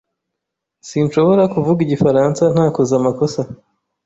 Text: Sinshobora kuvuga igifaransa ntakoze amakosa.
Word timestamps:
Sinshobora 0.87 1.43
kuvuga 1.53 1.79
igifaransa 1.83 2.43
ntakoze 2.53 2.91
amakosa. 2.99 3.41